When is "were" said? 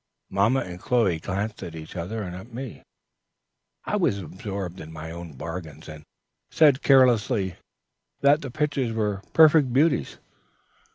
8.93-9.21